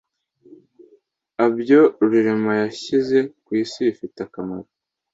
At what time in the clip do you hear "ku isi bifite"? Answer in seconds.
3.43-4.17